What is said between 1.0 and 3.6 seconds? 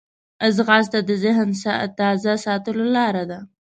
د ذهن تازه ساتلو لاره ده